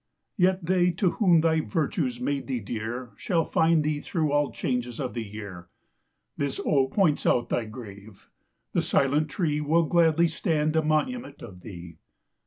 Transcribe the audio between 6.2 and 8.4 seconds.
This Oak points out thy grave;